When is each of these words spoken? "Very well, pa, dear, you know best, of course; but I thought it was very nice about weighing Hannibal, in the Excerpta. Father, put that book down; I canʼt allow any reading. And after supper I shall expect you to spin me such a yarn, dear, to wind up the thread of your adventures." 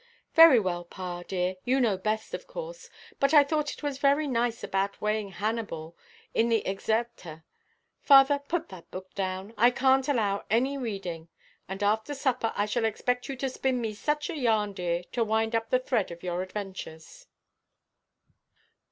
"Very 0.33 0.59
well, 0.59 0.83
pa, 0.83 1.21
dear, 1.21 1.57
you 1.63 1.79
know 1.79 1.95
best, 1.95 2.33
of 2.33 2.47
course; 2.47 2.89
but 3.19 3.35
I 3.35 3.43
thought 3.43 3.71
it 3.71 3.83
was 3.83 3.99
very 3.99 4.25
nice 4.25 4.63
about 4.63 4.99
weighing 4.99 5.29
Hannibal, 5.29 5.95
in 6.33 6.49
the 6.49 6.65
Excerpta. 6.65 7.43
Father, 8.01 8.39
put 8.39 8.69
that 8.69 8.89
book 8.89 9.13
down; 9.13 9.53
I 9.59 9.69
canʼt 9.69 10.09
allow 10.11 10.43
any 10.49 10.75
reading. 10.75 11.27
And 11.69 11.83
after 11.83 12.15
supper 12.15 12.51
I 12.55 12.65
shall 12.65 12.85
expect 12.85 13.29
you 13.29 13.35
to 13.35 13.47
spin 13.49 13.79
me 13.79 13.93
such 13.93 14.27
a 14.31 14.35
yarn, 14.35 14.73
dear, 14.73 15.03
to 15.11 15.23
wind 15.23 15.53
up 15.55 15.69
the 15.69 15.77
thread 15.77 16.09
of 16.09 16.23
your 16.23 16.41
adventures." 16.41 17.27